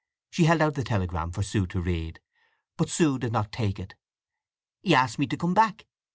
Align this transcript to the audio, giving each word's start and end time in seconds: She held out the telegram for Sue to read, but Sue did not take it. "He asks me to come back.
She 0.31 0.45
held 0.45 0.63
out 0.63 0.73
the 0.73 0.83
telegram 0.83 1.31
for 1.31 1.43
Sue 1.43 1.67
to 1.67 1.79
read, 1.79 2.19
but 2.75 2.89
Sue 2.89 3.19
did 3.19 3.31
not 3.31 3.51
take 3.51 3.77
it. 3.77 3.93
"He 4.81 4.95
asks 4.95 5.19
me 5.19 5.27
to 5.27 5.37
come 5.37 5.53
back. 5.53 5.85